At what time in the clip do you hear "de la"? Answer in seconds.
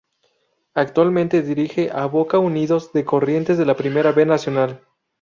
3.59-3.75